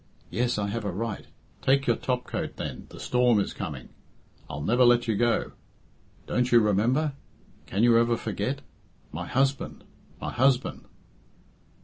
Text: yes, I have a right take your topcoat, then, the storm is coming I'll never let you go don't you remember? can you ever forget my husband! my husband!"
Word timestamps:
yes, 0.31 0.57
I 0.57 0.65
have 0.65 0.83
a 0.83 0.89
right 0.91 1.27
take 1.61 1.85
your 1.85 1.95
topcoat, 1.95 2.55
then, 2.55 2.87
the 2.89 2.99
storm 2.99 3.39
is 3.39 3.53
coming 3.53 3.89
I'll 4.49 4.63
never 4.63 4.83
let 4.83 5.07
you 5.07 5.15
go 5.15 5.51
don't 6.25 6.51
you 6.51 6.59
remember? 6.59 7.13
can 7.67 7.83
you 7.83 7.95
ever 7.99 8.17
forget 8.17 8.61
my 9.11 9.27
husband! 9.27 9.83
my 10.19 10.31
husband!" 10.31 10.85